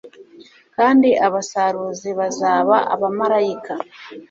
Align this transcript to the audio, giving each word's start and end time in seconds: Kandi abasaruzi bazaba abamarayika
Kandi 0.75 1.09
abasaruzi 1.27 2.09
bazaba 2.19 2.75
abamarayika 2.93 3.73